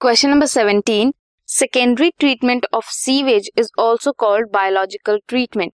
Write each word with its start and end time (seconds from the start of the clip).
Question 0.00 0.30
number 0.30 0.46
17. 0.46 1.10
Secondary 1.48 2.12
treatment 2.12 2.64
of 2.72 2.84
sewage 2.84 3.50
is 3.56 3.68
also 3.76 4.12
called 4.12 4.52
biological 4.52 5.18
treatment. 5.26 5.74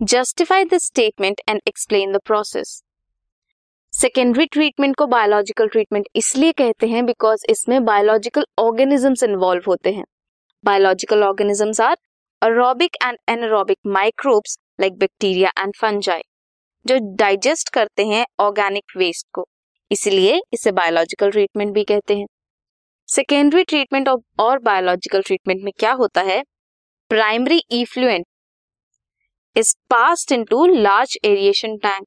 Justify 0.00 0.58
this 0.64 0.84
statement 0.84 1.40
and 1.48 1.60
explain 1.68 2.12
the 2.12 2.18
process 2.26 2.68
secondary 3.92 4.46
treatment 4.46 4.94
को 4.96 5.06
biological 5.06 5.68
treatment 5.68 6.06
इसलिए 6.16 6.52
कहते 6.52 6.88
हैं 6.88 7.04
because 7.06 7.44
इसमें 7.50 7.84
biological 7.84 8.44
organisms 8.58 9.22
involve 9.22 9.64
होते 9.66 9.92
हैं 9.92 10.04
biological 10.64 11.24
organisms 11.24 11.80
are 11.80 11.96
aerobic 12.42 12.96
and 13.02 13.18
anaerobic 13.30 13.78
microbes 13.94 14.56
like 14.80 14.98
bacteria 14.98 15.52
and 15.58 15.74
fungi 15.80 16.22
जो 16.86 16.98
digest 17.16 17.74
करते 17.74 18.06
हैं 18.06 18.24
ऑर्गेनिक 18.40 18.96
वेस्ट 18.96 19.26
को 19.34 19.46
इसलिए 19.90 20.40
इसे 20.52 20.72
बायोलॉजिकल 20.72 21.30
ट्रीटमेंट 21.30 21.74
भी 21.74 21.84
कहते 21.84 22.16
हैं 22.16 22.26
सेकेंडरी 23.08 23.62
ट्रीटमेंट 23.64 24.08
और 24.40 24.58
बायोलॉजिकल 24.58 25.22
ट्रीटमेंट 25.22 25.62
में 25.64 25.72
क्या 25.78 25.92
होता 25.92 26.20
है? 26.20 26.42
Primary 27.10 27.58
effluent 27.72 28.26
is 29.56 29.74
passed 29.90 30.32
into 30.32 30.66
large 30.66 31.16
aeration 31.24 31.76
tank 31.76 32.06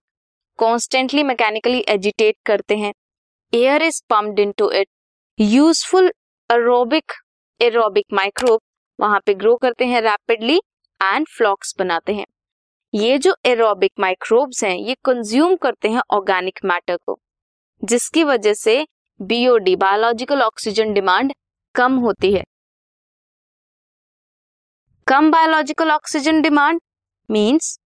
constantly 0.59 1.23
mechanically 1.23 1.83
agitate 1.89 2.35
करते 2.45 2.77
हैं। 2.77 2.93
Air 3.53 3.83
is 3.83 4.01
pumped 4.09 4.39
into 4.39 4.69
it 4.71 4.87
useful 5.39 6.11
aerobic 6.49 7.13
aerobic 7.59 8.13
microbe 8.13 8.61
वहाँ 8.99 9.19
पे 9.25 9.33
ग्रो 9.35 9.55
करते 9.55 9.85
हैं 9.85 10.01
रैपिडली 10.01 10.59
एंड 11.01 11.27
फ्लॉक्स 11.27 11.75
बनाते 11.79 12.13
हैं। 12.13 12.25
ये 12.93 13.17
जो 13.17 13.35
एरोबिक 13.45 13.91
माइक्रोब्स 13.99 14.63
हैं, 14.63 14.75
ये 14.77 14.95
कंज्यूम 15.05 15.55
करते 15.55 15.89
हैं 15.89 16.01
ऑर्गेनिक 16.11 16.59
मैटर 16.65 16.97
को, 16.97 17.19
जिसकी 17.83 18.23
वजह 18.23 18.53
से 18.55 18.85
बीओडी 19.19 19.75
बायोलॉजिकल 19.75 20.41
ऑक्सीजन 20.41 20.93
डिमांड 20.93 21.33
कम 21.75 21.95
होती 21.99 22.33
है। 22.33 22.43
कम 25.07 25.29
बायोलॉजिकल 25.31 25.91
ऑक्सीजन 25.91 26.41
डिमांड 26.41 26.79
मींस 27.29 27.77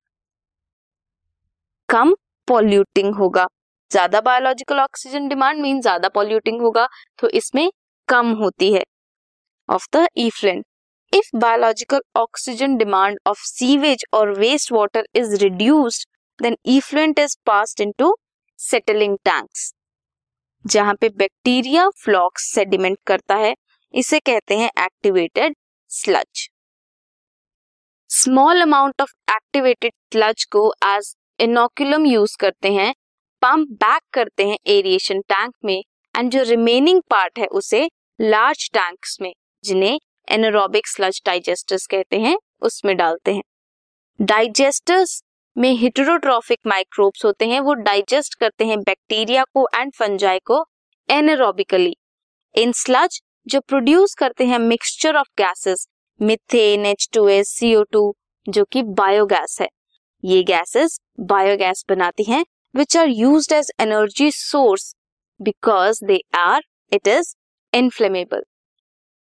कम 1.90 2.14
पॉल्यूटिंग 2.48 3.14
होगा। 3.16 3.46
ज़्यादा 3.92 4.22
बायोलॉजिकल 4.22 4.80
ऑक्सीजन 4.80 5.28
डिमांड 5.28 5.62
मीन 5.62 5.82
ज़्यादा 5.82 6.10
पॉल्यूटिंग 6.12 6.62
होगा 6.62 6.88
तो 7.20 7.30
इसमें 7.32 7.70
कम 8.08 8.32
होती 8.36 8.74
है। 8.74 8.84
Of 9.70 9.88
the 9.96 10.06
effluent 10.20 10.66
if 11.14 11.30
biological 11.38 12.02
oxygen 12.18 12.78
demand 12.78 13.20
of 13.28 13.40
sewage 13.40 14.06
और 14.14 14.32
waste 14.40 14.72
water 14.72 15.08
is 15.16 15.36
reduced 15.44 16.08
then 16.40 16.58
effluent 16.78 17.20
is 17.20 17.38
passed 17.46 17.82
into 17.82 18.16
settling 18.60 19.18
tanks 19.26 19.74
जहाँ 20.66 20.94
पे 20.94 21.10
बैक्टीरिया 21.10 21.90
फ्लॉक्स 22.04 22.44
सेडिमेंट 22.54 22.98
करता 23.08 23.36
है, 23.36 23.56
इसे 23.94 24.20
कहते 24.20 24.58
हैं 24.58 24.70
activated 24.80 25.56
sludge 25.92 26.50
small 28.10 28.62
amount 28.62 29.02
of 29.02 29.12
activated 29.32 29.92
sludge 30.14 30.44
को 30.46 30.74
एज 30.86 31.16
इनोकुलम 31.40 32.06
यूज़ 32.06 32.36
करते 32.40 32.72
हैं 32.74 32.94
पंप 33.42 33.68
बैक 33.82 34.02
करते 34.14 34.48
हैं 34.48 34.58
एरिएशन 34.68 35.22
टैंक 35.22 35.54
में 35.66 35.84
एंड 36.16 36.32
जो 36.32 36.44
रिमेनिंग 36.44 37.02
पार्ट 37.10 37.40
है 37.40 37.46
उसे 37.48 37.90
लार्ज 38.20 38.70
टैंक्स 38.74 39.18
में, 39.22 39.34
जिन्हें 39.64 40.00
एनरोबिक 40.28 40.88
स्लज 40.88 41.22
डाइजेस्टर्स 41.26 41.86
कहते 41.88 42.20
हैं, 42.20 42.38
उसमें 42.62 42.96
डालते 42.98 43.34
हैं। 43.34 43.44
डाइजेस्टर्स 44.20 45.22
में 45.58 45.72
हिटरोट्रॉफिक 45.78 46.60
माइक्रोब्स 46.68 47.26
होते 47.26 47.48
हैं, 47.48 47.60
वो 47.60 47.74
डाइजेस्ट 47.74 48.36
करते 48.40 48.66
हैं 48.66 48.80
बैक्टीरिया 48.80 49.44
को 49.54 49.68
एंड 49.76 49.92
फंजाई 49.94 50.40
को 50.46 50.64
एनरोबिकली 51.10 51.96
इन 52.56 52.72
स्लज 52.72 53.22
जो 53.48 53.60
प्रोड्यूस 53.60 54.14
करते 54.14 54.46
हैं 54.46 54.60
mixture 54.60 55.16
of 55.16 55.28
gases 55.38 55.88
methane 56.20 56.86
H 56.86 57.10
two 57.14 57.28
S 57.28 57.50
CO 57.50 57.84
two 57.92 58.14
जो 58.48 58.64
कि 58.72 58.84
बायोगैस 59.00 59.58
है. 59.62 59.68
ये 60.24 60.44
गैसेस 60.44 61.00
बायोगैस 61.20 61.84
बनाती 61.90 62.24
हैं 62.24 62.46
which 62.76 62.98
are 62.98 63.08
use 63.10 63.54
as 63.54 63.72
energy 63.82 64.32
source 64.32 64.94
because 65.40 66.04
they 66.06 66.20
are 66.36 66.62
it 66.92 67.08
is 67.08 67.36
inflammable 67.74 68.44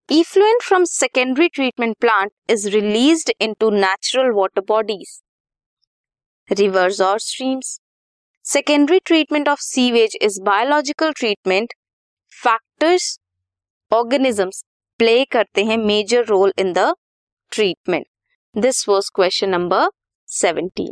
Effluent 0.08 0.62
from 0.62 0.82
secondary 0.84 1.48
treatment 1.48 1.98
plant 1.98 2.32
is 2.46 2.64
released 2.72 3.30
into 3.40 3.70
natural 3.74 4.34
water 4.38 4.62
bodies. 4.62 5.12
rivers 6.57 6.99
or 6.99 7.19
streams. 7.19 7.79
Secondary 8.41 8.99
treatment 8.99 9.47
of 9.47 9.59
sewage 9.59 10.15
is 10.19 10.39
biological 10.39 11.13
treatment. 11.13 11.73
Factors, 12.29 13.19
organisms 13.91 14.63
play 15.01 15.25
करते 15.31 15.63
हैं 15.65 15.77
major 15.89 16.23
role 16.29 16.51
in 16.63 16.73
the 16.73 16.87
treatment. 17.51 18.07
This 18.53 18.85
was 18.87 19.09
question 19.19 19.51
number 19.51 19.89
17. 20.25 20.91